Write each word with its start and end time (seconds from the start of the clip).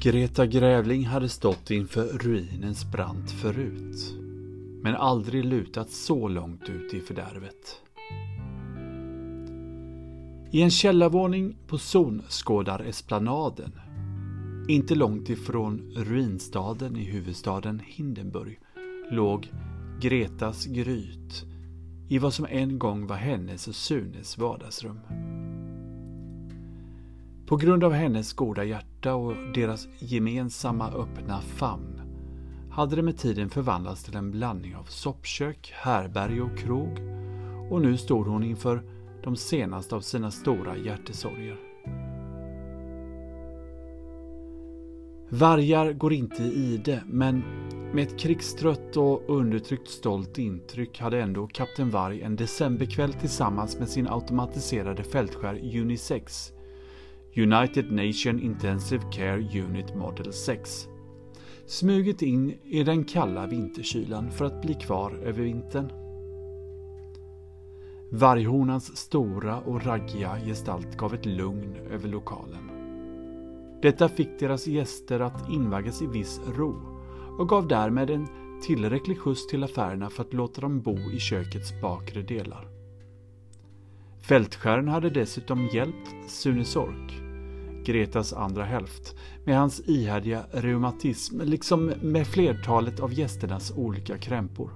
Greta 0.00 0.46
Grävling 0.46 1.06
hade 1.06 1.28
stått 1.28 1.70
inför 1.70 2.04
ruinens 2.04 2.92
brant 2.92 3.30
förut, 3.30 4.14
men 4.82 4.94
aldrig 4.94 5.44
lutat 5.44 5.90
så 5.90 6.28
långt 6.28 6.68
ut 6.68 6.94
i 6.94 7.00
fördärvet. 7.00 7.82
I 10.50 10.62
en 10.62 10.70
källarvåning 10.70 11.56
på 11.66 11.78
Zonskådaresplanaden, 11.78 13.72
inte 14.68 14.94
långt 14.94 15.28
ifrån 15.28 15.92
ruinstaden 15.96 16.96
i 16.96 17.04
huvudstaden 17.04 17.80
Hindenburg, 17.84 18.60
låg 19.10 19.52
Gretas 20.00 20.66
gryt 20.66 21.44
i 22.08 22.18
vad 22.18 22.34
som 22.34 22.46
en 22.50 22.78
gång 22.78 23.06
var 23.06 23.16
hennes 23.16 23.68
och 23.68 23.74
Sunes 23.74 24.38
vardagsrum. 24.38 24.98
På 27.48 27.56
grund 27.56 27.84
av 27.84 27.92
hennes 27.92 28.32
goda 28.32 28.64
hjärta 28.64 29.14
och 29.14 29.34
deras 29.54 29.88
gemensamma 29.98 30.90
öppna 30.90 31.40
famn 31.40 32.00
hade 32.70 32.96
det 32.96 33.02
med 33.02 33.18
tiden 33.18 33.50
förvandlats 33.50 34.04
till 34.04 34.16
en 34.16 34.30
blandning 34.30 34.76
av 34.76 34.84
soppkök, 34.84 35.72
härberge 35.74 36.40
och 36.40 36.58
krog 36.58 36.98
och 37.70 37.82
nu 37.82 37.96
stod 37.96 38.26
hon 38.26 38.44
inför 38.44 38.82
de 39.24 39.36
senaste 39.36 39.96
av 39.96 40.00
sina 40.00 40.30
stora 40.30 40.76
hjärtesorger. 40.76 41.56
Vargar 45.28 45.92
går 45.92 46.12
inte 46.12 46.42
i 46.42 46.74
ide, 46.74 47.02
men 47.06 47.42
med 47.92 48.06
ett 48.06 48.18
krigstrött 48.18 48.96
och 48.96 49.22
undertryckt 49.28 49.88
stolt 49.88 50.38
intryck 50.38 51.00
hade 51.00 51.22
ändå 51.22 51.46
Kapten 51.46 51.90
Varg 51.90 52.22
en 52.22 52.36
decemberkväll 52.36 53.12
tillsammans 53.12 53.78
med 53.78 53.88
sin 53.88 54.08
automatiserade 54.08 55.02
fältskär 55.02 55.78
Unisex 55.80 56.52
United 57.38 57.92
Nation 57.92 58.40
Intensive 58.40 59.02
Care 59.12 59.62
Unit 59.64 59.94
Model 59.94 60.32
6 60.32 60.88
smugit 61.66 62.22
in 62.22 62.58
i 62.64 62.82
den 62.82 63.04
kalla 63.04 63.46
vinterkylan 63.46 64.30
för 64.30 64.44
att 64.44 64.62
bli 64.62 64.74
kvar 64.74 65.12
över 65.24 65.42
vintern. 65.42 65.92
Varghonans 68.10 68.96
stora 68.96 69.60
och 69.60 69.86
raggiga 69.86 70.40
gestalt 70.46 70.96
gav 70.96 71.14
ett 71.14 71.26
lugn 71.26 71.76
över 71.90 72.08
lokalen. 72.08 72.70
Detta 73.82 74.08
fick 74.08 74.38
deras 74.38 74.66
gäster 74.66 75.20
att 75.20 75.50
invaggas 75.50 76.02
i 76.02 76.06
viss 76.06 76.40
ro 76.56 76.76
och 77.38 77.48
gav 77.48 77.68
därmed 77.68 78.10
en 78.10 78.28
tillräcklig 78.62 79.18
skjuts 79.18 79.46
till 79.46 79.64
affärerna 79.64 80.10
för 80.10 80.22
att 80.22 80.32
låta 80.32 80.60
dem 80.60 80.80
bo 80.80 80.98
i 81.12 81.18
kökets 81.18 81.80
bakre 81.82 82.22
delar. 82.22 82.68
Fältskären 84.20 84.88
hade 84.88 85.10
dessutom 85.10 85.68
hjälpt 85.72 86.30
Sune 86.30 86.64
Sork, 86.64 87.27
Gretas 87.88 88.32
andra 88.32 88.64
hälft, 88.64 89.14
med 89.44 89.58
hans 89.58 89.80
ihärdiga 89.80 90.44
reumatism 90.52 91.40
liksom 91.40 91.92
med 92.02 92.26
flertalet 92.26 93.00
av 93.00 93.12
gästernas 93.12 93.72
olika 93.76 94.18
krämpor. 94.18 94.70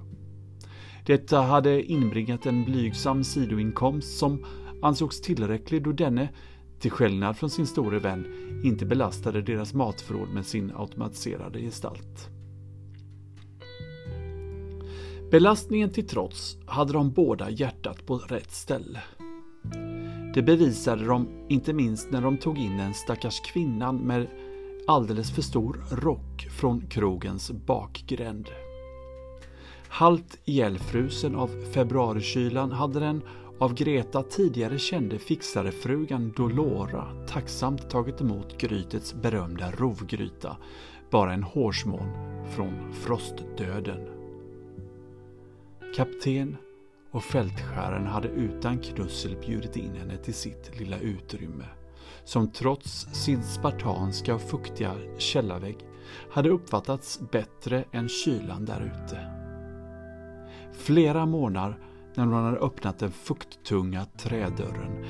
Detta 1.06 1.40
hade 1.40 1.82
inbringat 1.82 2.46
en 2.46 2.64
blygsam 2.64 3.24
sidoinkomst 3.24 4.18
som 4.18 4.44
ansågs 4.82 5.20
tillräcklig 5.20 5.82
då 5.84 5.92
denne, 5.92 6.28
till 6.78 6.90
skillnad 6.90 7.36
från 7.36 7.50
sin 7.50 7.66
store 7.66 7.98
vän, 7.98 8.26
inte 8.64 8.86
belastade 8.86 9.42
deras 9.42 9.74
matförråd 9.74 10.28
med 10.28 10.46
sin 10.46 10.72
automatiserade 10.76 11.60
gestalt. 11.60 12.28
Belastningen 15.30 15.90
till 15.90 16.08
trots 16.08 16.56
hade 16.66 16.92
de 16.92 17.10
båda 17.10 17.50
hjärtat 17.50 18.06
på 18.06 18.18
rätt 18.18 18.52
ställe. 18.52 19.02
Det 20.34 20.42
bevisade 20.42 21.04
de 21.04 21.28
inte 21.48 21.72
minst 21.72 22.10
när 22.10 22.22
de 22.22 22.38
tog 22.38 22.58
in 22.58 22.80
en 22.80 22.94
stackars 22.94 23.40
kvinnan 23.40 23.96
med 23.96 24.26
alldeles 24.86 25.30
för 25.30 25.42
stor 25.42 25.84
rock 25.90 26.48
från 26.50 26.86
krogens 26.86 27.50
bakgränd. 27.50 28.50
Halt 29.88 30.38
ihjälfrusen 30.44 31.36
av 31.36 31.50
februarikylan 31.72 32.72
hade 32.72 33.00
den 33.00 33.22
av 33.58 33.74
Greta 33.74 34.22
tidigare 34.22 34.78
kände 34.78 35.18
fixarefrugan 35.18 36.32
Dolora 36.36 37.26
tacksamt 37.28 37.90
tagit 37.90 38.20
emot 38.20 38.58
grytets 38.58 39.14
berömda 39.14 39.70
rovgryta, 39.70 40.56
bara 41.10 41.32
en 41.32 41.42
hårsmån 41.42 42.08
från 42.56 42.92
frostdöden. 42.92 44.08
Kapten 45.96 46.56
och 47.12 47.24
fältskären 47.24 48.06
hade 48.06 48.28
utan 48.28 48.78
knussel 48.78 49.36
bjudit 49.36 49.76
in 49.76 49.96
henne 49.96 50.16
till 50.16 50.34
sitt 50.34 50.78
lilla 50.78 50.98
utrymme, 50.98 51.64
som 52.24 52.50
trots 52.50 53.06
sin 53.12 53.42
spartanska 53.42 54.34
och 54.34 54.40
fuktiga 54.40 54.94
källarvägg 55.18 55.78
hade 56.30 56.48
uppfattats 56.48 57.20
bättre 57.30 57.84
än 57.92 58.08
kylan 58.08 58.64
därute. 58.64 59.18
Flera 60.72 61.26
månader 61.26 61.78
när 62.14 62.24
hon 62.24 62.44
hade 62.44 62.56
öppnat 62.56 62.98
den 62.98 63.10
fukttunga 63.10 64.04
trädörren, 64.04 65.04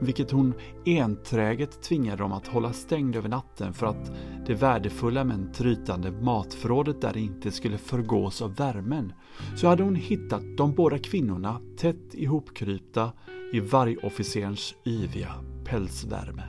vilket 0.00 0.30
hon 0.30 0.54
enträget 0.84 1.82
tvingade 1.82 2.22
dem 2.22 2.32
att 2.32 2.46
hålla 2.46 2.72
stängd 2.72 3.16
över 3.16 3.28
natten 3.28 3.72
för 3.72 3.86
att 3.86 4.12
det 4.46 4.54
värdefulla 4.54 5.24
men 5.24 5.52
trytande 5.52 6.10
matförrådet 6.10 7.00
där 7.00 7.16
inte 7.16 7.50
skulle 7.50 7.78
förgås 7.78 8.42
av 8.42 8.54
värmen, 8.54 9.12
så 9.56 9.68
hade 9.68 9.82
hon 9.82 9.94
hittat 9.94 10.42
de 10.56 10.74
båda 10.74 10.98
kvinnorna 10.98 11.60
tätt 11.76 12.14
ihopkrypta 12.14 13.12
i 13.52 13.60
vargofficerens 13.60 14.74
yviga 14.84 15.34
pälsvärme. 15.64 16.42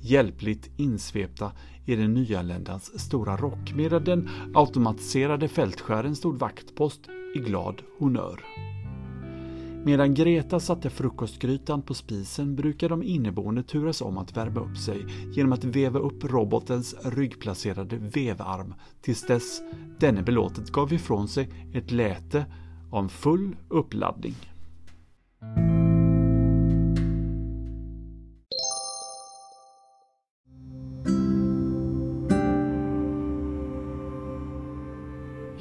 Hjälpligt 0.00 0.70
insvepta 0.76 1.52
i 1.86 1.96
den 1.96 2.14
nyanländas 2.14 3.00
stora 3.00 3.36
rock 3.36 3.72
medan 3.74 4.04
den 4.04 4.28
automatiserade 4.54 5.48
fältskären 5.48 6.16
stod 6.16 6.38
vaktpost 6.38 7.00
i 7.34 7.38
glad 7.38 7.82
honör. 7.98 8.40
Medan 9.84 10.14
Greta 10.14 10.60
satte 10.60 10.90
frukostgrytan 10.90 11.82
på 11.82 11.94
spisen 11.94 12.56
brukade 12.56 12.92
de 12.92 13.02
inneboende 13.02 13.62
turas 13.62 14.02
om 14.02 14.18
att 14.18 14.36
värma 14.36 14.60
upp 14.60 14.78
sig 14.78 15.06
genom 15.32 15.52
att 15.52 15.64
veva 15.64 15.98
upp 15.98 16.24
robotens 16.24 16.94
ryggplacerade 17.04 17.96
vevarm 17.96 18.74
tills 19.00 19.26
dess 19.26 19.60
denne 19.98 20.22
belåtet 20.22 20.70
gav 20.70 20.92
ifrån 20.92 21.28
sig 21.28 21.48
ett 21.74 21.90
läte 21.90 22.46
om 22.90 23.08
full 23.08 23.56
uppladdning. 23.68 24.34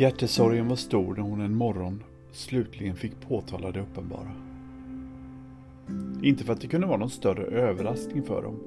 Hjärtesorgen 0.03 0.67
var 0.67 0.75
stor 0.75 1.15
när 1.15 1.23
hon 1.23 1.41
en 1.41 1.55
morgon 1.55 2.03
slutligen 2.31 2.95
fick 2.95 3.21
påtala 3.21 3.71
det 3.71 3.79
uppenbara. 3.79 4.31
Inte 6.23 6.43
för 6.43 6.53
att 6.53 6.61
det 6.61 6.67
kunde 6.67 6.87
vara 6.87 6.97
någon 6.97 7.09
större 7.09 7.43
överraskning 7.43 8.23
för 8.23 8.41
dem. 8.43 8.59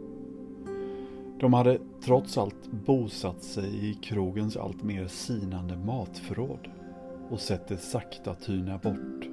De 1.40 1.52
hade 1.52 1.78
trots 2.04 2.38
allt 2.38 2.70
bosatt 2.86 3.42
sig 3.42 3.90
i 3.90 3.94
krogens 3.94 4.56
allt 4.56 4.82
mer 4.82 5.06
sinande 5.06 5.76
matförråd 5.76 6.68
och 7.30 7.40
sett 7.40 7.68
det 7.68 7.76
sakta 7.76 8.34
tyna 8.34 8.78
bort. 8.78 9.28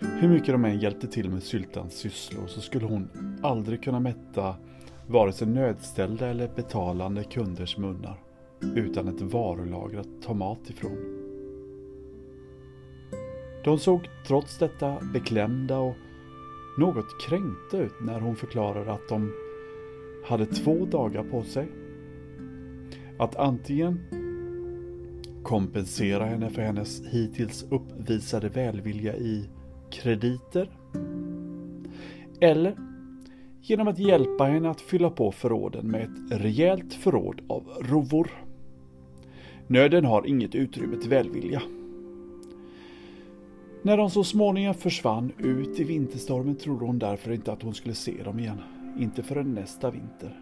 Hur 0.00 0.28
mycket 0.28 0.54
de 0.54 0.64
än 0.64 0.80
hjälpte 0.80 1.06
till 1.06 1.30
med 1.30 1.42
syltans 1.42 1.94
sysslor 1.94 2.46
så 2.46 2.60
skulle 2.60 2.86
hon 2.86 3.08
aldrig 3.42 3.82
kunna 3.82 4.00
mätta 4.00 4.56
vare 5.06 5.32
sig 5.32 5.48
nödställda 5.48 6.26
eller 6.26 6.48
betalande 6.48 7.24
kunders 7.24 7.76
munnar 7.78 8.25
utan 8.60 9.08
ett 9.08 9.20
varulager 9.20 9.98
att 9.98 10.22
ta 10.22 10.34
mat 10.34 10.70
ifrån. 10.70 11.16
De 13.64 13.78
såg 13.78 14.08
trots 14.26 14.58
detta 14.58 15.00
beklämda 15.12 15.78
och 15.78 15.96
något 16.78 17.20
kränkta 17.20 17.78
ut 17.78 18.00
när 18.00 18.20
hon 18.20 18.36
förklarade 18.36 18.92
att 18.92 19.08
de 19.08 19.32
hade 20.24 20.46
två 20.46 20.84
dagar 20.84 21.24
på 21.24 21.42
sig. 21.42 21.68
Att 23.18 23.36
antingen 23.36 24.00
kompensera 25.42 26.24
henne 26.24 26.50
för 26.50 26.62
hennes 26.62 27.02
hittills 27.06 27.66
uppvisade 27.70 28.48
välvilja 28.48 29.16
i 29.16 29.48
krediter 29.90 30.70
eller 32.40 32.76
genom 33.62 33.88
att 33.88 33.98
hjälpa 33.98 34.44
henne 34.44 34.70
att 34.70 34.80
fylla 34.80 35.10
på 35.10 35.32
förråden 35.32 35.90
med 35.90 36.02
ett 36.02 36.40
rejält 36.40 36.94
förråd 36.94 37.40
av 37.48 37.62
rovor. 37.80 38.45
Nöden 39.68 40.04
har 40.04 40.26
inget 40.26 40.54
utrymme 40.54 40.96
till 40.96 41.10
välvilja. 41.10 41.62
När 43.82 43.96
de 43.96 44.10
så 44.10 44.24
småningom 44.24 44.74
försvann 44.74 45.32
ut 45.38 45.80
i 45.80 45.84
vinterstormen 45.84 46.56
trodde 46.56 46.84
hon 46.84 46.98
därför 46.98 47.32
inte 47.32 47.52
att 47.52 47.62
hon 47.62 47.74
skulle 47.74 47.94
se 47.94 48.22
dem 48.22 48.38
igen. 48.38 48.60
Inte 48.98 49.22
förrän 49.22 49.54
nästa 49.54 49.90
vinter. 49.90 50.40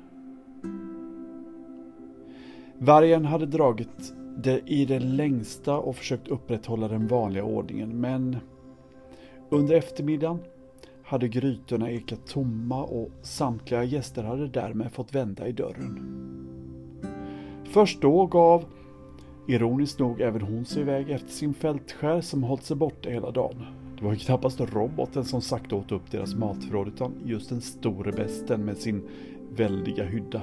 Vargen 2.79 3.25
hade 3.25 3.47
dragit 3.47 4.15
det 4.37 4.61
i 4.67 4.85
det 4.85 5.01
längsta 5.01 5.79
och 5.79 5.97
försökt 5.97 6.29
upprätthålla 6.29 6.89
den 6.89 7.07
vanliga 7.07 7.45
ordningen 7.45 8.01
men 8.01 8.37
under 9.51 9.75
eftermiddagen 9.75 10.39
hade 11.05 11.29
grytorna 11.29 11.91
ekat 11.91 12.27
tomma 12.27 12.85
och 12.85 13.11
samtliga 13.23 13.85
gäster 13.85 14.23
hade 14.23 14.49
därmed 14.49 14.93
fått 14.93 15.15
vända 15.15 15.49
i 15.49 15.53
dörren. 15.53 16.21
Först 17.65 18.01
då 18.01 18.27
gav, 18.27 18.65
ironiskt 19.47 19.99
nog, 19.99 20.21
även 20.21 20.43
hon 20.43 20.65
sig 20.65 20.83
iväg 20.83 21.11
efter 21.11 21.31
sin 21.31 21.55
fältskär 21.55 22.21
som 22.21 22.43
hållit 22.43 22.65
sig 22.65 22.77
borta 22.77 23.11
hela 23.11 23.31
dagen. 23.31 23.67
Det 23.99 24.05
var 24.05 24.13
ju 24.13 24.19
knappast 24.19 24.61
roboten 24.61 25.25
som 25.25 25.41
sakta 25.41 25.77
åt 25.77 25.93
upp 25.93 26.11
deras 26.11 26.35
matförråd 26.35 26.89
utan 26.89 27.13
just 27.25 27.49
den 27.49 27.61
store 27.61 28.13
besten 28.13 28.65
med 28.65 28.77
sin 28.77 29.03
väldiga 29.57 30.05
hydda. 30.05 30.43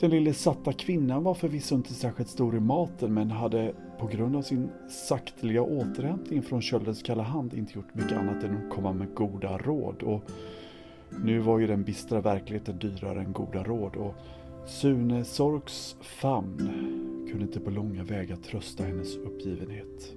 Den 0.00 0.10
lille 0.10 0.34
satta 0.34 0.72
kvinnan 0.72 1.24
var 1.24 1.34
förvisso 1.34 1.74
inte 1.74 1.94
särskilt 1.94 2.28
stor 2.28 2.56
i 2.56 2.60
maten 2.60 3.14
men 3.14 3.30
hade 3.30 3.74
på 3.98 4.06
grund 4.06 4.36
av 4.36 4.42
sin 4.42 4.68
sakteliga 4.88 5.62
återhämtning 5.62 6.42
från 6.42 6.62
köldens 6.62 7.02
kalla 7.02 7.22
hand 7.22 7.54
inte 7.54 7.72
gjort 7.74 7.94
mycket 7.94 8.18
annat 8.18 8.44
än 8.44 8.56
att 8.56 8.74
komma 8.74 8.92
med 8.92 9.14
goda 9.14 9.58
råd. 9.58 10.02
Och 10.02 10.30
nu 11.24 11.38
var 11.38 11.58
ju 11.58 11.66
den 11.66 11.82
bistra 11.82 12.20
verkligheten 12.20 12.78
dyrare 12.78 13.20
än 13.20 13.32
goda 13.32 13.64
råd 13.64 13.96
och 13.96 14.14
Sune 14.66 15.24
Sorks 15.24 15.96
famn 16.00 16.70
kunde 17.30 17.44
inte 17.44 17.60
på 17.60 17.70
långa 17.70 18.04
vägar 18.04 18.36
trösta 18.36 18.84
hennes 18.84 19.16
uppgivenhet. 19.16 20.14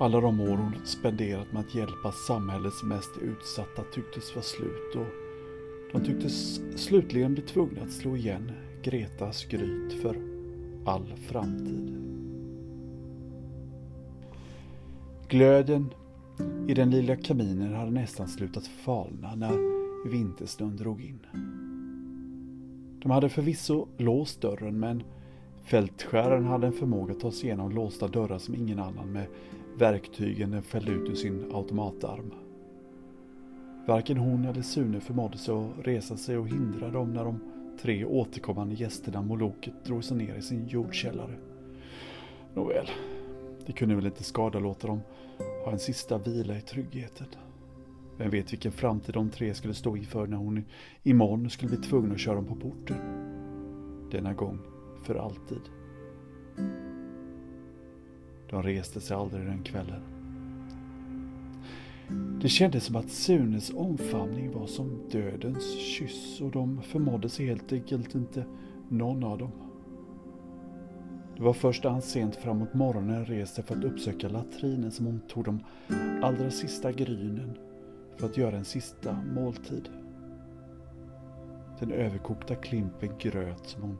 Alla 0.00 0.20
de 0.20 0.40
år 0.40 0.56
hon 0.56 0.86
spenderat 0.86 1.52
med 1.52 1.60
att 1.60 1.74
hjälpa 1.74 2.12
samhällets 2.12 2.82
mest 2.82 3.10
utsatta 3.22 3.82
tycktes 3.94 4.34
vara 4.34 4.42
slut 4.44 4.94
och 4.94 5.06
de 5.92 6.04
tycktes 6.04 6.60
slutligen 6.76 7.34
bli 7.34 7.42
tvungna 7.42 7.82
att 7.82 7.92
slå 7.92 8.16
igen 8.16 8.52
Gretas 8.82 9.44
gryt 9.44 9.92
för 10.02 10.16
all 10.84 11.14
framtid. 11.16 11.94
Glöden 15.28 15.94
i 16.68 16.74
den 16.74 16.90
lilla 16.90 17.16
kaminen 17.16 17.74
hade 17.74 17.90
nästan 17.90 18.28
slutat 18.28 18.66
falna 18.66 19.34
när 19.34 19.58
vintersnön 20.08 20.76
drog 20.76 21.00
in. 21.00 21.18
De 23.02 23.10
hade 23.10 23.28
förvisso 23.28 23.86
låst 23.96 24.40
dörren 24.40 24.80
men 24.80 25.02
fältskäraren 25.64 26.44
hade 26.44 26.66
en 26.66 26.72
förmåga 26.72 27.12
att 27.12 27.20
ta 27.20 27.30
sig 27.30 27.44
igenom 27.44 27.70
låsta 27.70 28.08
dörrar 28.08 28.38
som 28.38 28.54
ingen 28.54 28.78
annan 28.78 29.12
med 29.12 29.26
verktygen 29.78 30.50
den 30.50 30.62
fällde 30.62 30.92
ut 30.92 31.10
ur 31.10 31.14
sin 31.14 31.44
automatarm. 31.54 32.32
Varken 33.86 34.16
hon 34.16 34.44
eller 34.44 34.62
Sune 34.62 35.00
förmådde 35.00 35.38
sig 35.38 35.54
att 35.54 35.86
resa 35.86 36.16
sig 36.16 36.38
och 36.38 36.48
hindra 36.48 36.90
dem 36.90 37.12
när 37.12 37.24
de 37.24 37.40
tre 37.82 38.04
återkommande 38.04 38.74
gästerna 38.74 39.22
Moloket 39.22 39.84
drog 39.84 40.04
sig 40.04 40.16
ner 40.16 40.34
i 40.34 40.42
sin 40.42 40.66
jordkällare. 40.68 41.34
Nåväl, 42.54 42.86
det 43.66 43.72
kunde 43.72 43.94
väl 43.94 44.06
inte 44.06 44.24
skada 44.24 44.58
låta 44.58 44.86
dem 44.86 45.00
ha 45.64 45.72
en 45.72 45.78
sista 45.78 46.18
vila 46.18 46.56
i 46.56 46.60
tryggheten. 46.60 47.26
Vem 48.18 48.30
vet 48.30 48.52
vilken 48.52 48.72
framtid 48.72 49.14
de 49.14 49.30
tre 49.30 49.54
skulle 49.54 49.74
stå 49.74 49.96
inför 49.96 50.26
när 50.26 50.36
hon 50.36 50.64
imorgon 51.02 51.50
skulle 51.50 51.76
bli 51.76 51.88
tvungen 51.88 52.12
att 52.12 52.20
köra 52.20 52.34
dem 52.34 52.44
på 52.44 52.54
porten. 52.54 52.96
Denna 54.10 54.34
gång 54.34 54.58
för 55.02 55.14
alltid. 55.14 55.60
De 58.50 58.62
reste 58.62 59.00
sig 59.00 59.16
aldrig 59.16 59.46
den 59.46 59.62
kvällen. 59.62 60.02
Det 62.40 62.48
kändes 62.48 62.84
som 62.84 62.96
att 62.96 63.10
Sunes 63.10 63.72
omfamning 63.74 64.52
var 64.52 64.66
som 64.66 65.08
dödens 65.10 65.78
kyss 65.78 66.40
och 66.40 66.50
de 66.50 66.82
förmådde 66.82 67.28
sig 67.28 67.46
helt 67.46 67.72
enkelt 67.72 68.14
inte 68.14 68.44
någon 68.88 69.24
av 69.24 69.38
dem. 69.38 69.50
Det 71.36 71.42
var 71.42 71.52
först 71.52 71.84
när 71.84 71.90
han 71.90 72.02
sent 72.02 72.36
framåt 72.36 72.74
morgonen 72.74 73.24
reste 73.24 73.62
för 73.62 73.76
att 73.76 73.84
uppsöka 73.84 74.28
latrinen 74.28 74.90
som 74.90 75.06
hon 75.06 75.20
tog 75.28 75.44
de 75.44 75.60
allra 76.22 76.50
sista 76.50 76.92
grynen 76.92 77.58
för 78.18 78.26
att 78.26 78.36
göra 78.36 78.56
en 78.56 78.64
sista 78.64 79.12
måltid. 79.34 79.88
Den 81.80 81.92
överkokta 81.92 82.54
klimpen 82.54 83.10
gröt 83.18 83.66
som 83.66 83.82
hon 83.82 83.98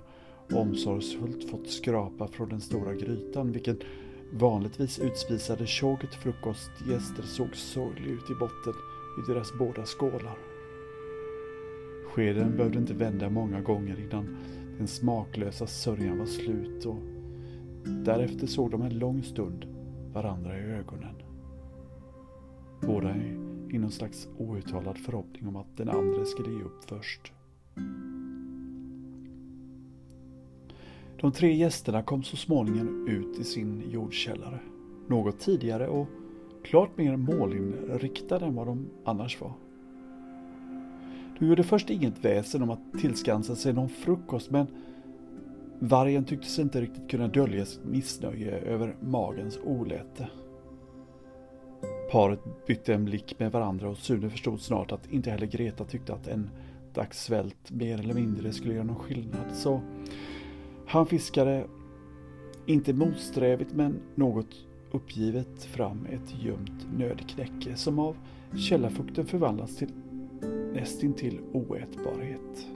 omsorgsfullt 0.53 1.51
fått 1.51 1.71
skrapa 1.71 2.29
från 2.29 2.49
den 2.49 2.61
stora 2.61 2.95
grytan, 2.95 3.53
vilken 3.53 3.79
vanligtvis 4.33 4.99
utspisade 4.99 5.67
tjoget 5.67 6.15
frukostgäster 6.15 7.23
såg 7.23 7.57
sorglig 7.57 8.11
ut 8.11 8.31
i 8.31 8.35
botten 8.35 8.75
i 9.19 9.33
deras 9.33 9.59
båda 9.59 9.85
skålar. 9.85 10.39
Skeden 12.13 12.57
behövde 12.57 12.79
inte 12.79 12.95
vända 12.95 13.31
många 13.31 13.61
gånger 13.61 14.01
innan 14.01 14.37
den 14.79 14.87
smaklösa 14.89 15.67
sörjan 15.67 16.19
var 16.19 16.27
slut 16.27 16.87
och 16.87 16.99
därefter 17.85 18.47
såg 18.47 18.71
de 18.71 18.83
en 18.83 18.99
lång 18.99 19.23
stund 19.23 19.65
varandra 20.13 20.59
i 20.59 20.61
ögonen. 20.61 21.15
Båda 22.81 23.15
i 23.71 23.79
någon 23.79 23.91
slags 23.91 24.29
outtalad 24.39 24.99
förhoppning 24.99 25.49
om 25.49 25.57
att 25.57 25.77
den 25.77 25.89
andra 25.89 26.25
skulle 26.25 26.53
ge 26.53 26.63
upp 26.63 26.85
först. 26.89 27.33
De 31.21 31.33
tre 31.33 31.55
gästerna 31.55 32.03
kom 32.03 32.23
så 32.23 32.37
småningom 32.37 33.09
ut 33.09 33.39
i 33.39 33.45
sin 33.45 33.91
jordkällare. 33.91 34.59
Något 35.07 35.41
tidigare 35.41 35.89
och 35.89 36.09
klart 36.63 36.99
mer 36.99 37.17
målinriktade 37.17 38.47
än 38.47 38.55
vad 38.55 38.67
de 38.67 38.87
annars 39.05 39.41
var. 39.41 39.53
De 41.39 41.47
gjorde 41.47 41.65
först 41.65 41.91
inget 41.91 42.25
väsen 42.25 42.63
om 42.63 42.71
att 42.71 42.99
tillskansa 43.01 43.57
sig 43.57 43.73
någon 43.73 43.89
frukost 43.89 44.51
men 44.51 44.67
vargen 45.79 46.25
tycktes 46.25 46.59
inte 46.59 46.81
riktigt 46.81 47.11
kunna 47.11 47.29
dölja 47.29 47.67
sitt 47.67 47.85
missnöje 47.85 48.59
över 48.59 48.97
magens 49.01 49.59
oläte. 49.65 50.29
Paret 52.11 52.67
bytte 52.67 52.95
en 52.95 53.05
blick 53.05 53.39
med 53.39 53.53
varandra 53.53 53.89
och 53.89 53.97
Sune 53.97 54.31
förstod 54.31 54.61
snart 54.61 54.93
att 54.93 55.11
inte 55.11 55.31
heller 55.31 55.47
Greta 55.47 55.85
tyckte 55.85 56.15
att 56.15 56.29
en 56.29 56.51
dags 56.95 57.25
svält 57.25 57.71
mer 57.71 58.01
eller 58.01 58.15
mindre 58.15 58.53
skulle 58.53 58.75
göra 58.75 58.85
någon 58.85 58.97
skillnad. 58.97 59.53
Så 59.53 59.81
han 60.87 61.07
fiskade, 61.07 61.67
inte 62.67 62.93
motsträvigt 62.93 63.73
men 63.73 64.01
något 64.15 64.67
uppgivet, 64.91 65.65
fram 65.65 66.07
ett 66.07 66.43
gömt 66.43 66.87
nödknäcke 66.99 67.77
som 67.77 67.99
av 67.99 68.17
källarfukten 68.57 69.27
förvandlats 69.27 69.77
till 69.77 69.93
nästintill 70.73 71.41
oätbarhet. 71.53 72.67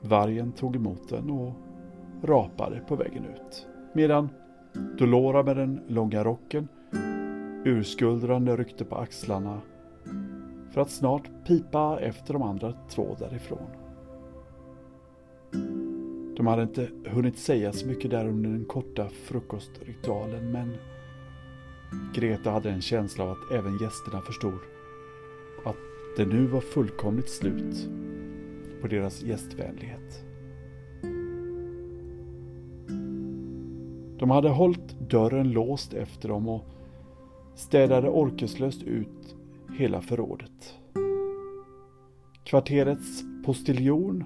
Vargen 0.00 0.52
tog 0.52 0.76
emot 0.76 1.08
den 1.08 1.30
och 1.30 1.52
rapade 2.22 2.80
på 2.88 2.96
vägen 2.96 3.24
ut. 3.24 3.66
Medan 3.92 4.28
Dolora 4.98 5.42
med 5.42 5.56
den 5.56 5.80
långa 5.88 6.24
rocken 6.24 6.68
urskuldrande 7.64 8.56
ryckte 8.56 8.84
på 8.84 8.96
axlarna 8.96 9.60
för 10.72 10.80
att 10.80 10.90
snart 10.90 11.30
pipa 11.46 12.00
efter 12.00 12.32
de 12.32 12.42
andra 12.42 12.74
två 12.90 13.16
därifrån. 13.18 13.66
De 16.36 16.46
hade 16.46 16.62
inte 16.62 16.88
hunnit 17.06 17.38
säga 17.38 17.72
så 17.72 17.86
mycket 17.86 18.10
där 18.10 18.28
under 18.28 18.50
den 18.50 18.64
korta 18.64 19.08
frukostritualen 19.08 20.52
men 20.52 20.76
Greta 22.14 22.50
hade 22.50 22.70
en 22.70 22.80
känsla 22.80 23.24
av 23.24 23.30
att 23.30 23.52
även 23.52 23.78
gästerna 23.78 24.20
förstod 24.20 24.58
att 25.64 25.76
det 26.16 26.26
nu 26.26 26.46
var 26.46 26.60
fullkomligt 26.60 27.30
slut 27.30 27.88
på 28.80 28.88
deras 28.88 29.22
gästvänlighet. 29.22 30.27
De 34.28 34.32
hade 34.32 34.48
hållit 34.48 35.10
dörren 35.10 35.50
låst 35.52 35.94
efter 35.94 36.28
dem 36.28 36.48
och 36.48 36.64
städade 37.54 38.08
orkeslöst 38.08 38.82
ut 38.82 39.36
hela 39.78 40.00
förrådet. 40.00 40.78
Kvarterets 42.44 43.22
postiljon 43.44 44.24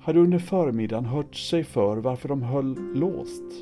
hade 0.00 0.20
under 0.20 0.38
förmiddagen 0.38 1.04
hört 1.04 1.36
sig 1.36 1.64
för 1.64 1.96
varför 1.96 2.28
de 2.28 2.42
höll 2.42 2.76
låst 2.94 3.52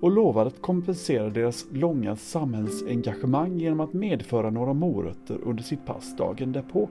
och 0.00 0.10
lovade 0.10 0.48
att 0.48 0.62
kompensera 0.62 1.30
deras 1.30 1.66
långa 1.72 2.16
samhällsengagemang 2.16 3.58
genom 3.58 3.80
att 3.80 3.92
medföra 3.92 4.50
några 4.50 4.72
morötter 4.72 5.38
under 5.44 5.62
sitt 5.62 5.86
pass 5.86 6.16
dagen 6.16 6.52
därpå. 6.52 6.88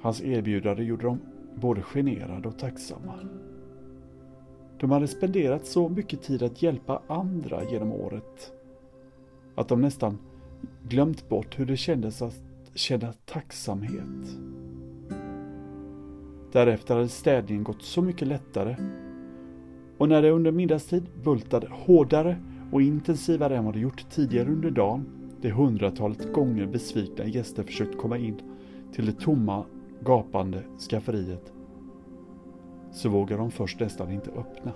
Hans 0.00 0.22
erbjudande 0.22 0.82
gjorde 0.82 1.02
dem 1.02 1.18
både 1.54 1.82
generade 1.82 2.48
och 2.48 2.58
tacksamma. 2.58 3.14
De 4.82 4.90
hade 4.90 5.08
spenderat 5.08 5.66
så 5.66 5.88
mycket 5.88 6.22
tid 6.22 6.42
att 6.42 6.62
hjälpa 6.62 7.02
andra 7.06 7.70
genom 7.70 7.92
året 7.92 8.52
att 9.54 9.68
de 9.68 9.80
nästan 9.80 10.18
glömt 10.88 11.28
bort 11.28 11.58
hur 11.58 11.66
det 11.66 11.76
kändes 11.76 12.22
att 12.22 12.40
känna 12.74 13.12
tacksamhet. 13.24 14.36
Därefter 16.52 16.94
hade 16.94 17.08
städningen 17.08 17.64
gått 17.64 17.82
så 17.82 18.02
mycket 18.02 18.28
lättare 18.28 18.76
och 19.98 20.08
när 20.08 20.22
det 20.22 20.30
under 20.30 20.52
middagstid 20.52 21.06
bultade 21.24 21.68
hårdare 21.70 22.36
och 22.72 22.82
intensivare 22.82 23.56
än 23.56 23.64
vad 23.64 23.74
det 23.74 23.80
gjort 23.80 24.10
tidigare 24.10 24.48
under 24.48 24.70
dagen, 24.70 25.06
det 25.40 25.50
hundratalet 25.50 26.32
gånger 26.32 26.66
besvikna 26.66 27.24
gäster 27.24 27.62
försökt 27.62 27.98
komma 27.98 28.18
in 28.18 28.40
till 28.92 29.06
det 29.06 29.20
tomma, 29.20 29.64
gapande 30.00 30.62
skafferiet, 30.90 31.52
så 32.92 33.08
vågar 33.08 33.38
de 33.38 33.50
först 33.50 33.80
nästan 33.80 34.10
inte 34.10 34.30
öppna. 34.30 34.72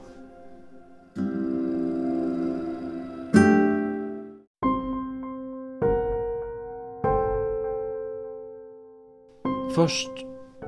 Först 9.74 10.10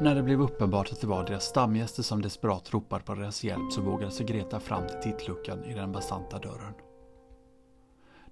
när 0.00 0.14
det 0.14 0.22
blev 0.22 0.42
uppenbart 0.42 0.92
att 0.92 1.00
det 1.00 1.06
var 1.06 1.26
deras 1.26 1.44
stamgäster 1.44 2.02
som 2.02 2.22
desperat 2.22 2.74
ropade 2.74 3.04
på 3.04 3.14
deras 3.14 3.44
hjälp 3.44 3.72
så 3.72 3.80
vågade 3.80 4.10
sig 4.10 4.26
Greta 4.26 4.60
fram 4.60 4.86
till 4.86 5.12
tittluckan 5.12 5.64
i 5.64 5.74
den 5.74 5.92
bastanta 5.92 6.38
dörren. 6.38 6.74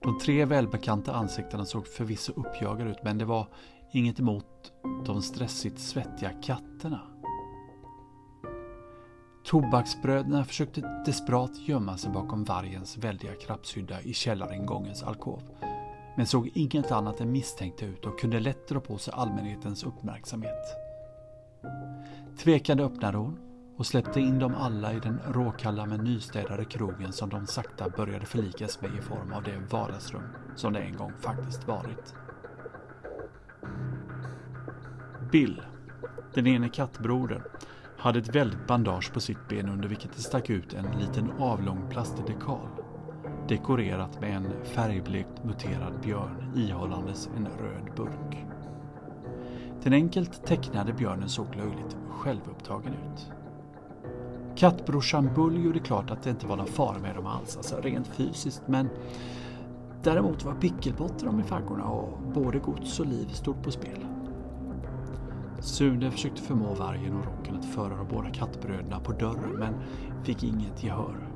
De 0.03 0.19
tre 0.19 0.45
välbekanta 0.45 1.15
ansiktena 1.15 1.65
såg 1.65 1.87
förvisso 1.87 2.33
uppjagade 2.37 2.91
ut 2.91 3.03
men 3.03 3.19
det 3.19 3.25
var 3.25 3.47
inget 3.93 4.21
emot 4.21 4.73
de 5.07 5.23
stressigt 5.23 5.79
svettiga 5.79 6.31
katterna. 6.43 7.01
Tobaksbröderna 9.47 10.45
försökte 10.45 11.03
desperat 11.07 11.51
gömma 11.69 11.97
sig 11.97 12.11
bakom 12.11 12.45
vargens 12.45 12.99
väldiga 12.99 13.35
krabbshydda 13.35 14.01
i 14.01 14.15
källaringångens 14.15 15.03
alkov 15.03 15.43
men 16.17 16.27
såg 16.27 16.51
inget 16.55 16.93
annat 16.93 17.21
än 17.21 17.33
misstänkta 17.33 17.87
ut 17.87 18.05
och 18.05 18.21
kunde 18.21 18.41
lätt 18.41 18.69
dra 18.69 18.81
på 18.81 18.99
sig 18.99 19.15
allmänhetens 19.17 19.85
uppmärksamhet. 19.85 20.77
Tvekande 22.39 22.85
öppnade 22.85 23.19
hon 23.19 23.39
och 23.77 23.87
släppte 23.87 24.21
in 24.21 24.39
dem 24.39 24.55
alla 24.55 24.93
i 24.93 25.01
den 25.01 25.21
råkalla 25.29 25.87
men 25.87 26.05
nystädade 26.05 26.65
krogen 26.65 27.13
som 27.13 27.29
de 27.29 27.47
sakta 27.47 27.89
började 27.89 28.27
förlikas 28.27 28.81
med 28.81 28.91
i 28.99 29.01
form 29.01 29.33
av 29.33 29.43
det 29.43 29.59
vardagsrum 29.71 30.29
som 30.57 30.73
det 30.73 30.81
en 30.81 30.97
gång 30.97 31.13
faktiskt 31.21 31.69
varit. 31.69 32.15
Bill, 35.33 35.63
den 36.35 36.47
ene 36.47 36.69
kattbrodern, 36.69 37.43
hade 37.99 38.19
ett 38.19 38.35
väldigt 38.35 38.67
bandage 38.67 39.13
på 39.13 39.21
sitt 39.21 39.49
ben 39.49 39.69
under 39.69 39.89
vilket 39.89 40.17
det 40.17 40.23
stack 40.23 40.51
ut 40.51 40.75
en 40.75 40.99
liten 41.01 41.31
avlång 41.39 41.83
plastdekal 41.91 42.69
dekorerat 43.49 44.21
med 44.21 44.37
en 44.37 44.47
färgblekt 44.65 45.45
muterad 45.45 46.01
björn 46.03 46.53
ihållandes 46.57 47.31
en 47.37 47.47
röd 47.47 47.91
burk. 47.97 48.45
Den 49.83 49.93
enkelt 49.93 50.47
tecknade 50.47 50.93
björnen 50.93 51.29
såg 51.29 51.47
löjligt 51.57 51.97
självupptagen 52.09 52.93
ut. 52.93 53.31
Kattbrorsan 54.57 55.31
Bull 55.35 55.65
gjorde 55.65 55.79
klart 55.79 56.11
att 56.11 56.23
det 56.23 56.31
inte 56.31 56.47
var 56.47 56.57
någon 56.57 56.67
fara 56.67 56.99
med 56.99 57.15
dem 57.15 57.27
alls, 57.27 57.57
alltså 57.57 57.77
rent 57.81 58.07
fysiskt, 58.07 58.63
men 58.67 58.89
däremot 60.03 60.45
var 60.45 60.55
pickelbotten 60.55 61.41
i 61.41 61.43
faggorna 61.43 61.85
och 61.85 62.19
både 62.35 62.59
gods 62.59 63.01
och 63.01 63.07
liv 63.07 63.27
stod 63.27 63.63
på 63.63 63.71
spel. 63.71 64.16
Sune 65.61 66.11
försökte 66.11 66.43
förmå 66.43 66.75
vargen 66.75 67.17
och 67.17 67.25
rocken 67.25 67.57
att 67.57 67.65
föra 67.65 67.97
de 67.97 68.09
båda 68.09 68.31
kattbröderna 68.31 69.01
på 69.01 69.13
dörren 69.13 69.53
men 69.59 69.75
fick 70.25 70.43
inget 70.43 70.85
gehör. 70.85 71.29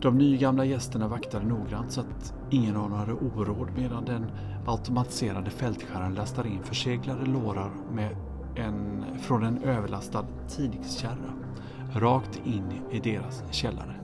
De 0.00 0.18
nygamla 0.18 0.64
gästerna 0.64 1.08
vaktade 1.08 1.46
noggrant 1.46 1.92
så 1.92 2.00
att 2.00 2.34
ingen 2.50 2.76
av 2.76 2.82
dem 2.82 2.98
hade 2.98 3.12
oråd 3.12 3.68
medan 3.76 4.04
den 4.04 4.30
automatiserade 4.66 5.50
fältskäraren 5.50 6.14
lastade 6.14 6.48
in 6.48 6.62
förseglade 6.62 7.26
lårar 7.26 7.70
med 7.92 8.16
en, 8.56 9.04
från 9.18 9.42
en 9.42 9.62
överlastad 9.62 10.26
tidningskärra 10.48 11.32
rakt 11.94 12.40
in 12.44 12.72
i 12.90 13.00
deras 13.00 13.42
källare. 13.50 13.94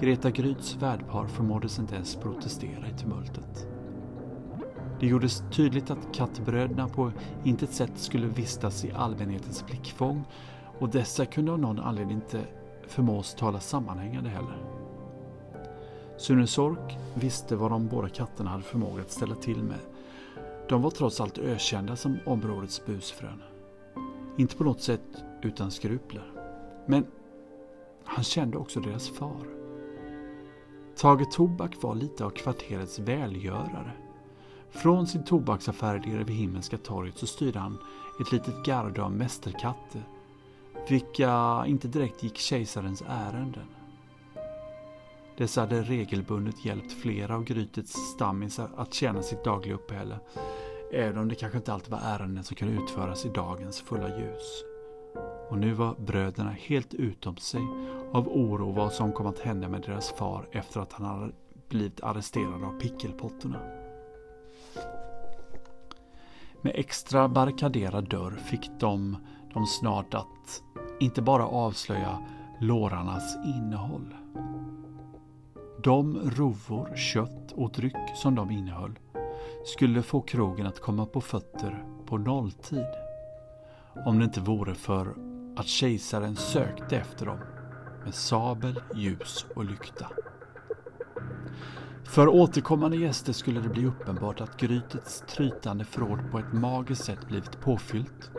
Greta 0.00 0.30
Gryds 0.30 0.76
värdpar 0.76 1.26
förmåddes 1.26 1.78
inte 1.78 1.94
ens 1.94 2.16
protestera 2.16 2.88
i 2.88 2.98
tumultet. 2.98 3.68
Det 5.00 5.06
gjordes 5.06 5.42
tydligt 5.52 5.90
att 5.90 6.14
kattbröderna 6.14 6.88
på 6.88 7.12
intet 7.44 7.70
sätt 7.70 7.92
skulle 7.94 8.26
vistas 8.26 8.84
i 8.84 8.92
allmänhetens 8.92 9.66
blickfång 9.66 10.24
och 10.78 10.88
dessa 10.88 11.26
kunde 11.26 11.52
av 11.52 11.58
någon 11.58 11.80
anledning 11.80 12.16
inte 12.16 12.44
förmås 12.86 13.34
tala 13.34 13.60
sammanhängande 13.60 14.30
heller. 14.30 14.58
Sune 16.16 16.46
Sork 16.46 16.98
visste 17.14 17.56
vad 17.56 17.70
de 17.70 17.88
båda 17.88 18.08
katterna 18.08 18.50
hade 18.50 18.62
förmåga 18.62 19.02
att 19.02 19.10
ställa 19.10 19.34
till 19.34 19.62
med. 19.62 19.78
De 20.68 20.82
var 20.82 20.90
trots 20.90 21.20
allt 21.20 21.38
ökända 21.38 21.96
som 21.96 22.18
områdets 22.26 22.86
busfrön. 22.86 23.42
Inte 24.36 24.56
på 24.56 24.64
något 24.64 24.80
sätt 24.80 25.24
utan 25.42 25.70
skrupler. 25.70 26.32
Men 26.86 27.06
han 28.04 28.24
kände 28.24 28.58
också 28.58 28.80
deras 28.80 29.08
far. 29.08 29.46
Tage 30.96 31.30
Tobak 31.30 31.82
var 31.82 31.94
lite 31.94 32.24
av 32.24 32.30
kvarterets 32.30 32.98
välgörare. 32.98 34.07
Från 34.70 35.06
sin 35.06 35.24
tobaksaffär 35.24 35.98
nere 35.98 36.24
vid 36.24 36.36
Himmelska 36.36 36.78
torget 36.78 37.18
så 37.18 37.26
styrde 37.26 37.58
han 37.58 37.78
ett 38.20 38.32
litet 38.32 38.64
garde 38.64 39.02
av 39.02 39.12
mästerkatter 39.12 40.02
vilka 40.88 41.64
inte 41.66 41.88
direkt 41.88 42.22
gick 42.22 42.38
kejsarens 42.38 43.02
ärenden. 43.08 43.66
Dessa 45.36 45.60
hade 45.60 45.82
regelbundet 45.82 46.64
hjälpt 46.64 46.92
flera 46.92 47.34
av 47.34 47.44
Grytets 47.44 47.92
stammisar 47.92 48.70
att 48.76 48.94
tjäna 48.94 49.22
sitt 49.22 49.44
dagliga 49.44 49.74
uppehälle, 49.74 50.18
även 50.92 51.18
om 51.18 51.28
det 51.28 51.34
kanske 51.34 51.58
inte 51.58 51.72
alltid 51.72 51.90
var 51.90 52.00
ärenden 52.04 52.44
som 52.44 52.56
kunde 52.56 52.82
utföras 52.82 53.26
i 53.26 53.28
dagens 53.28 53.80
fulla 53.80 54.08
ljus. 54.18 54.64
Och 55.48 55.58
nu 55.58 55.72
var 55.72 55.94
bröderna 55.94 56.50
helt 56.50 56.94
utom 56.94 57.36
sig 57.36 57.62
av 58.12 58.28
oro 58.28 58.72
vad 58.72 58.92
som 58.92 59.12
kom 59.12 59.26
att 59.26 59.38
hända 59.38 59.68
med 59.68 59.82
deras 59.82 60.12
far 60.12 60.48
efter 60.52 60.80
att 60.80 60.92
han 60.92 61.06
hade 61.06 61.32
blivit 61.68 62.00
arresterad 62.00 62.64
av 62.64 62.80
pickelpottorna. 62.80 63.77
Med 66.62 66.72
extra 66.76 67.28
barrikaderad 67.28 68.08
dörr 68.08 68.30
fick 68.30 68.70
de, 68.80 69.16
dem 69.54 69.66
snart 69.66 70.14
att 70.14 70.62
inte 71.00 71.22
bara 71.22 71.46
avslöja 71.46 72.18
lårarnas 72.60 73.36
innehåll. 73.44 74.14
De 75.82 76.30
rovor, 76.30 76.96
kött 76.96 77.52
och 77.52 77.72
dryck 77.72 78.16
som 78.16 78.34
de 78.34 78.50
innehöll 78.50 78.98
skulle 79.64 80.02
få 80.02 80.20
krogen 80.20 80.66
att 80.66 80.80
komma 80.80 81.06
på 81.06 81.20
fötter 81.20 81.84
på 82.06 82.18
nolltid. 82.18 82.86
Om 84.06 84.18
det 84.18 84.24
inte 84.24 84.40
vore 84.40 84.74
för 84.74 85.14
att 85.56 85.66
kejsaren 85.66 86.36
sökte 86.36 86.96
efter 86.96 87.26
dem 87.26 87.38
med 88.04 88.14
sabel, 88.14 88.82
ljus 88.94 89.46
och 89.56 89.64
lykta. 89.64 90.06
För 92.08 92.28
återkommande 92.28 92.96
gäster 92.96 93.32
skulle 93.32 93.60
det 93.60 93.68
bli 93.68 93.86
uppenbart 93.86 94.40
att 94.40 94.60
grytets 94.60 95.24
trytande 95.28 95.84
förråd 95.84 96.18
på 96.30 96.38
ett 96.38 96.52
magiskt 96.52 97.04
sätt 97.04 97.28
blivit 97.28 97.60
påfyllt 97.60 98.30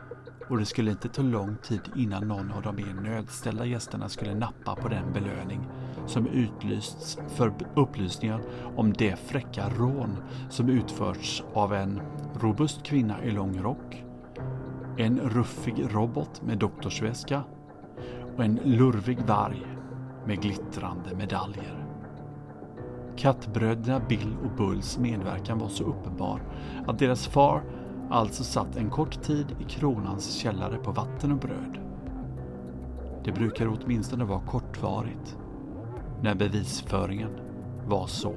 och 0.50 0.58
det 0.58 0.66
skulle 0.66 0.92
inte 0.92 1.10
ta 1.10 1.22
lång 1.22 1.56
tid 1.64 1.82
innan 1.96 2.28
någon 2.28 2.52
av 2.52 2.62
de 2.62 2.76
mer 2.76 2.94
nödställda 2.94 3.66
gästerna 3.66 4.10
skulle 4.10 4.36
nappa 4.36 4.76
på 4.76 4.88
den 4.88 5.14
belöning 5.14 5.68
som 6.08 6.28
utlysts 6.28 7.18
för 7.36 7.54
upplysningar 7.76 8.42
om 8.76 8.94
det 8.94 9.20
fräcka 9.20 9.70
rån 9.70 10.18
som 10.50 10.70
utförts 10.70 11.44
av 11.54 11.74
en 11.74 12.02
robust 12.42 12.84
kvinna 12.84 13.24
i 13.24 13.32
lång 13.32 13.62
rock, 13.62 14.04
en 14.98 15.20
ruffig 15.20 15.86
robot 15.90 16.42
med 16.42 16.58
doktorsväska 16.58 17.44
och 18.38 18.44
en 18.44 18.60
lurvig 18.64 19.20
varg 19.28 19.66
med 20.26 20.42
glittrande 20.42 21.16
medaljer. 21.16 21.89
Kattbröderna 23.20 24.02
Bill 24.10 24.36
och 24.44 24.52
Bulls 24.58 24.98
medverkan 24.98 25.60
var 25.60 25.68
så 25.68 25.84
uppenbar 25.84 26.42
att 26.88 27.00
deras 27.00 27.28
far 27.28 27.64
alltså 28.10 28.44
satt 28.44 28.78
en 28.78 28.90
kort 28.90 29.22
tid 29.22 29.56
i 29.60 29.64
kronans 29.64 30.34
källare 30.34 30.78
på 30.78 30.92
vatten 30.92 31.32
och 31.32 31.38
bröd. 31.38 31.80
Det 33.24 33.32
brukar 33.32 33.68
åtminstone 33.68 34.24
vara 34.24 34.40
kortvarigt, 34.40 35.38
när 36.22 36.36
bevisföringen 36.36 37.32
var 37.88 38.08
så 38.08 38.34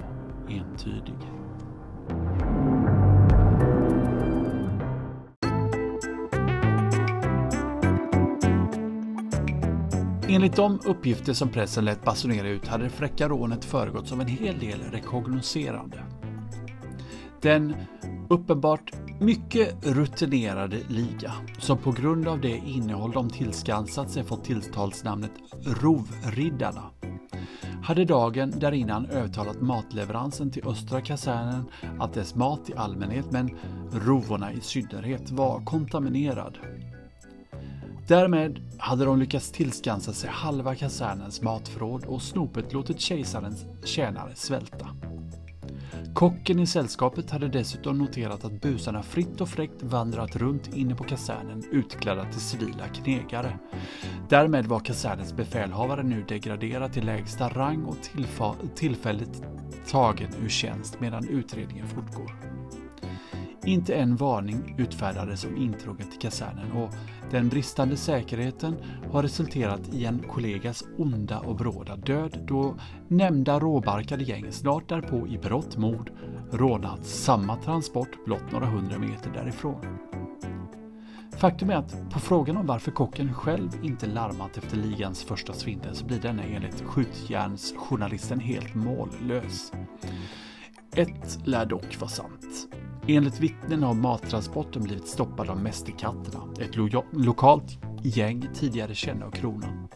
entydig. 0.48 1.18
Enligt 10.32 10.56
de 10.56 10.80
uppgifter 10.84 11.32
som 11.32 11.48
pressen 11.48 11.84
lät 11.84 12.04
basunera 12.04 12.48
ut 12.48 12.68
hade 12.68 12.84
det 12.84 12.90
fräcka 12.90 13.28
rånet 13.28 13.64
föregåtts 13.64 14.12
av 14.12 14.20
en 14.20 14.26
hel 14.26 14.58
del 14.58 14.80
rekognoserande. 14.80 16.02
Den 17.42 17.74
uppenbart 18.30 18.92
mycket 19.20 19.86
rutinerade 19.86 20.76
liga 20.88 21.32
som 21.58 21.78
på 21.78 21.92
grund 21.92 22.28
av 22.28 22.40
det 22.40 22.56
innehåll 22.56 23.12
de 23.12 23.30
tillskansat 23.30 24.10
sig 24.10 24.24
fått 24.24 24.44
tilltalsnamnet 24.44 25.32
Rovriddarna 25.64 26.90
hade 27.82 28.04
dagen 28.04 28.52
därinnan 28.58 29.06
övertalat 29.06 29.60
matleveransen 29.60 30.50
till 30.50 30.68
östra 30.68 31.00
kasernen 31.00 31.64
att 31.98 32.14
dess 32.14 32.34
mat 32.34 32.70
i 32.70 32.74
allmänhet, 32.76 33.26
men 33.30 33.50
rovorna 33.92 34.52
i 34.52 34.60
synnerhet, 34.60 35.30
var 35.30 35.64
kontaminerad. 35.64 36.58
Därmed 38.06 38.60
hade 38.78 39.04
de 39.04 39.18
lyckats 39.18 39.52
tillskansa 39.52 40.12
sig 40.12 40.30
halva 40.30 40.74
kasernens 40.74 41.42
matförråd 41.42 42.04
och 42.04 42.22
snopet 42.22 42.72
låtit 42.72 43.00
kejsarens 43.00 43.64
tjänare 43.84 44.34
svälta. 44.34 44.88
Kocken 46.14 46.58
i 46.58 46.66
sällskapet 46.66 47.30
hade 47.30 47.48
dessutom 47.48 47.98
noterat 47.98 48.44
att 48.44 48.60
busarna 48.60 49.02
fritt 49.02 49.40
och 49.40 49.48
fräckt 49.48 49.82
vandrat 49.82 50.36
runt 50.36 50.76
inne 50.76 50.94
på 50.94 51.04
kasernen 51.04 51.64
utklädda 51.72 52.24
till 52.24 52.40
civila 52.40 52.88
knegare. 52.88 53.58
Därmed 54.28 54.66
var 54.66 54.80
kasernens 54.80 55.36
befälhavare 55.36 56.02
nu 56.02 56.24
degraderad 56.28 56.92
till 56.92 57.06
lägsta 57.06 57.48
rang 57.48 57.84
och 57.84 57.96
tillfälligt 58.74 59.42
tagen 59.90 60.30
ur 60.42 60.48
tjänst 60.48 61.00
medan 61.00 61.28
utredningen 61.28 61.88
fortgår. 61.88 62.36
Inte 63.64 63.94
en 63.94 64.16
varning 64.16 64.74
utfärdades 64.78 65.44
om 65.44 65.56
intrånget 65.56 66.10
till 66.10 66.20
kasernen 66.20 66.72
och 66.72 66.90
den 67.30 67.48
bristande 67.48 67.96
säkerheten 67.96 68.76
har 69.12 69.22
resulterat 69.22 69.88
i 69.92 70.04
en 70.04 70.18
kollegas 70.18 70.84
onda 70.98 71.38
och 71.38 71.56
bråda 71.56 71.96
död 71.96 72.38
då 72.48 72.74
nämnda 73.08 73.58
råbarkade 73.58 74.24
gäng 74.24 74.52
snart 74.52 74.88
därpå 74.88 75.26
i 75.28 75.38
brott 75.38 75.76
mord 75.76 76.10
rånat 76.52 77.06
samma 77.06 77.56
transport 77.56 78.24
blott 78.24 78.52
några 78.52 78.66
hundra 78.66 78.98
meter 78.98 79.30
därifrån. 79.30 79.98
Faktum 81.36 81.70
är 81.70 81.76
att 81.76 82.10
på 82.10 82.20
frågan 82.20 82.56
om 82.56 82.66
varför 82.66 82.90
kocken 82.90 83.34
själv 83.34 83.70
inte 83.82 84.06
larmat 84.06 84.56
efter 84.56 84.76
ligans 84.76 85.24
första 85.24 85.52
svindel 85.52 85.94
så 85.94 86.04
blir 86.04 86.20
denna 86.20 86.42
enligt 86.42 86.82
skjutjärnsjournalisten 86.82 88.40
helt 88.40 88.74
mållös. 88.74 89.72
Ett 90.96 91.38
lär 91.44 91.66
dock 91.66 92.00
vara 92.00 92.10
sant. 92.10 92.68
Enligt 93.06 93.40
vittnen 93.40 93.82
har 93.82 93.94
mattransporten 93.94 94.82
blivit 94.82 95.06
stoppad 95.06 95.50
av 95.50 95.62
Mästerkatterna, 95.62 96.44
ett 96.60 96.76
lo 96.76 97.04
lokalt 97.12 97.78
gäng 98.02 98.48
tidigare 98.54 98.94
kända 98.94 99.26
av 99.26 99.30
kronan. 99.30 99.88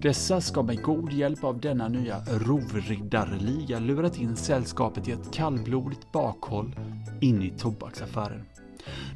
Dessa 0.00 0.40
ska 0.40 0.62
med 0.62 0.82
god 0.82 1.12
hjälp 1.12 1.44
av 1.44 1.60
denna 1.60 1.88
nya 1.88 2.20
rovriddarliga 2.20 3.78
lurat 3.78 4.18
in 4.18 4.36
sällskapet 4.36 5.08
i 5.08 5.12
ett 5.12 5.32
kallblodigt 5.32 6.12
bakhåll 6.12 6.76
in 7.20 7.42
i 7.42 7.50
tobaksaffären. 7.50 8.44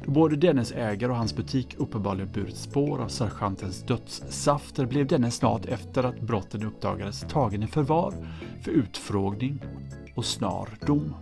Då 0.05 0.11
både 0.11 0.35
dennes 0.35 0.71
ägare 0.71 1.11
och 1.11 1.17
hans 1.17 1.35
butik 1.35 1.75
uppenbarligen 1.77 2.31
burit 2.31 2.57
spår 2.57 3.01
av 3.01 3.07
sergeantens 3.07 3.83
dödssafter 3.83 4.85
blev 4.85 5.07
denne 5.07 5.31
snart 5.31 5.65
efter 5.65 6.03
att 6.03 6.21
brotten 6.21 6.63
uppdagades 6.63 7.25
tagen 7.29 7.63
i 7.63 7.67
förvar 7.67 8.13
för 8.61 8.71
utfrågning 8.71 9.61
och 10.15 10.25
snar 10.25 10.69
dom. 10.85 11.13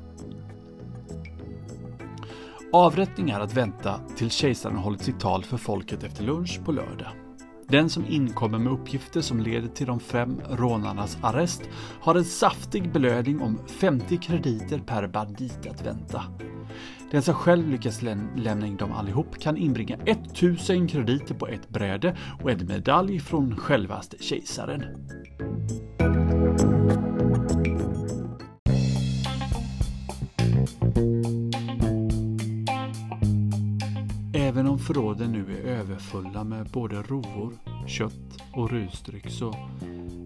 Avrättning 2.71 3.29
är 3.29 3.39
att 3.39 3.53
vänta 3.53 3.99
till 4.15 4.31
kejsaren 4.31 4.75
hållit 4.75 5.01
sitt 5.01 5.19
tal 5.19 5.43
för 5.43 5.57
folket 5.57 6.03
efter 6.03 6.23
lunch 6.23 6.59
på 6.65 6.71
lördag. 6.71 7.07
Den 7.67 7.89
som 7.89 8.05
inkommer 8.05 8.57
med 8.57 8.73
uppgifter 8.73 9.21
som 9.21 9.39
leder 9.39 9.67
till 9.67 9.87
de 9.87 9.99
fem 9.99 10.41
rånarnas 10.49 11.17
arrest 11.21 11.61
har 12.01 12.15
en 12.15 12.25
saftig 12.25 12.93
belöning 12.93 13.41
om 13.41 13.59
50 13.67 14.17
krediter 14.17 14.79
per 14.79 15.07
bandit 15.07 15.67
att 15.67 15.85
vänta. 15.85 16.23
Den 17.11 17.21
som 17.21 17.33
själv 17.33 17.69
lyckas 17.69 18.01
läm 18.01 18.29
lämna 18.35 18.67
in 18.67 18.77
dem 18.77 18.91
allihop 18.91 19.39
kan 19.39 19.57
inbringa 19.57 19.97
1000 20.05 20.87
krediter 20.87 21.35
på 21.35 21.47
ett 21.47 21.69
bräde 21.69 22.17
och 22.43 22.51
en 22.51 22.67
medalj 22.67 23.19
från 23.19 23.57
självaste 23.57 24.17
kejsaren. 24.19 24.83
Förråden 34.93 35.31
nu 35.31 35.57
är 35.57 35.61
överfulla 35.61 36.43
med 36.43 36.69
både 36.69 37.01
rovor, 37.01 37.53
kött 37.87 38.41
och 38.53 38.71
rusdryck 38.71 39.29
så 39.29 39.55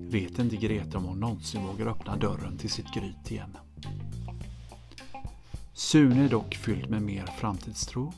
vet 0.09 0.39
inte 0.39 0.55
Greta 0.55 0.97
om 0.97 1.03
hon 1.03 1.19
någonsin 1.19 1.67
vågar 1.67 1.87
öppna 1.87 2.17
dörren 2.17 2.57
till 2.57 2.69
sitt 2.69 2.93
gryt 2.93 3.31
igen. 3.31 3.57
Sune 5.73 6.25
är 6.25 6.29
dock 6.29 6.55
fylld 6.55 6.89
med 6.89 7.01
mer 7.01 7.25
framtidstro 7.25 8.13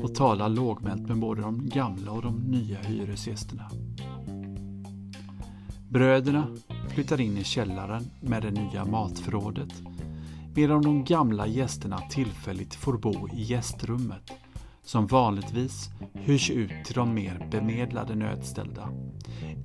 och 0.00 0.14
talar 0.14 0.48
lågmält 0.48 1.08
med 1.08 1.18
både 1.18 1.42
de 1.42 1.68
gamla 1.68 2.12
och 2.12 2.22
de 2.22 2.36
nya 2.36 2.78
hyresgästerna. 2.78 3.70
Bröderna 5.88 6.56
flyttar 6.88 7.20
in 7.20 7.38
i 7.38 7.44
källaren 7.44 8.10
med 8.20 8.42
det 8.42 8.50
nya 8.50 8.84
matförrådet 8.84 9.72
medan 10.54 10.82
de 10.82 11.04
gamla 11.04 11.46
gästerna 11.46 11.98
tillfälligt 11.98 12.74
får 12.74 12.98
bo 12.98 13.28
i 13.28 13.42
gästrummet 13.42 14.43
som 14.84 15.06
vanligtvis 15.06 15.90
hyrs 16.14 16.50
ut 16.50 16.84
till 16.84 16.94
de 16.94 17.14
mer 17.14 17.48
bemedlade 17.50 18.14
nödställda 18.14 18.88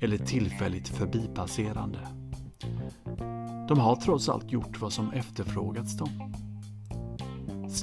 eller 0.01 0.17
tillfälligt 0.17 0.87
förbipasserande. 0.87 1.99
De 3.67 3.79
har 3.79 3.95
trots 3.95 4.29
allt 4.29 4.51
gjort 4.51 4.81
vad 4.81 4.93
som 4.93 5.11
efterfrågats 5.11 5.97
dem. 5.97 6.33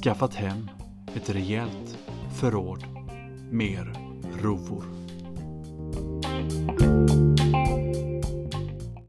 Skaffat 0.03 0.35
hem 0.35 0.69
ett 1.15 1.29
rejält 1.29 1.97
förråd 2.39 2.83
mer 3.51 3.93
rovor. 4.41 4.96